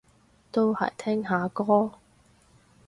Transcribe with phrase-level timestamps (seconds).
[0.51, 1.91] 都係聽下歌